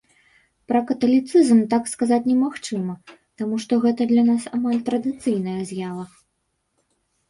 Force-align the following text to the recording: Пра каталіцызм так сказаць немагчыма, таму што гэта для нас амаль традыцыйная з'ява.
Пра 0.69 0.79
каталіцызм 0.91 1.59
так 1.75 1.83
сказаць 1.93 2.19
немагчыма, 2.31 2.97
таму 3.39 3.63
што 3.69 3.73
гэта 3.87 4.11
для 4.15 4.23
нас 4.35 4.41
амаль 4.59 4.85
традыцыйная 4.93 5.59
з'ява. 5.73 6.13